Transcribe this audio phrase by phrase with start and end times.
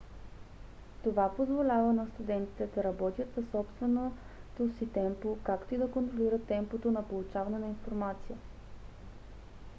[1.03, 6.91] това позволява на студентите да работят със собственото си темпо както и да контролират темпото
[6.91, 8.37] на получаване на информация